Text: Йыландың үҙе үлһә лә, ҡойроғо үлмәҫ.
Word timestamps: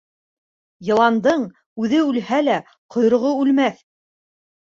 Йыландың 0.87 1.43
үҙе 1.83 1.99
үлһә 2.07 2.41
лә, 2.49 2.57
ҡойроғо 2.97 3.35
үлмәҫ. 3.45 3.87